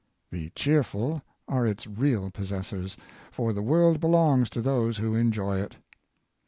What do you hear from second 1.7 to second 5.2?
real pos sessors, for the world belongs to those who